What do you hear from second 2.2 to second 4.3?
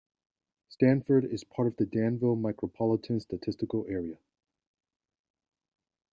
Micropolitan Statistical Area.